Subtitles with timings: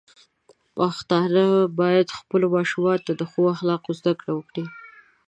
[0.75, 1.43] پښتانه
[1.79, 4.65] بايد خپلو ماشومانو ته د ښو اخلاقو زده کړه ورکړي.